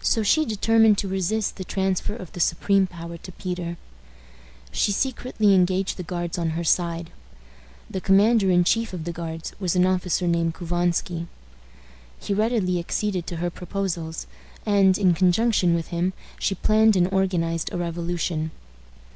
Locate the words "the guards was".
9.02-9.74